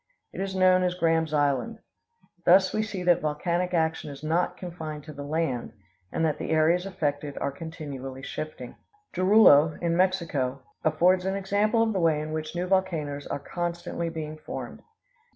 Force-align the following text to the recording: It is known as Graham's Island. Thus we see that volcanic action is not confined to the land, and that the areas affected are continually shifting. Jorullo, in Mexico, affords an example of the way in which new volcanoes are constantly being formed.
It 0.33 0.41
is 0.41 0.55
known 0.55 0.81
as 0.81 0.95
Graham's 0.95 1.31
Island. 1.31 1.77
Thus 2.43 2.73
we 2.73 2.81
see 2.81 3.03
that 3.03 3.21
volcanic 3.21 3.71
action 3.75 4.09
is 4.09 4.23
not 4.23 4.57
confined 4.57 5.03
to 5.03 5.13
the 5.13 5.21
land, 5.21 5.73
and 6.11 6.25
that 6.25 6.39
the 6.39 6.49
areas 6.49 6.87
affected 6.87 7.37
are 7.37 7.51
continually 7.51 8.23
shifting. 8.23 8.77
Jorullo, 9.13 9.79
in 9.79 9.95
Mexico, 9.95 10.63
affords 10.83 11.23
an 11.27 11.35
example 11.35 11.83
of 11.83 11.93
the 11.93 11.99
way 11.99 12.19
in 12.19 12.31
which 12.31 12.55
new 12.55 12.65
volcanoes 12.65 13.27
are 13.27 13.37
constantly 13.37 14.09
being 14.09 14.39
formed. 14.39 14.81